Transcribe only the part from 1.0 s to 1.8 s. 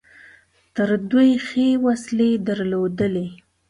دوی ښې